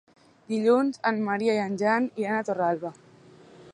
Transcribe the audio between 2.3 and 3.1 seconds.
a Torralba.